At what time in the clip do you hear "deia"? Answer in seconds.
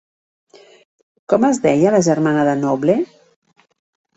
1.67-1.91